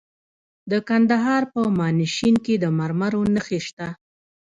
[0.71, 3.87] د کندهار په میانشین کې د مرمرو نښې شته.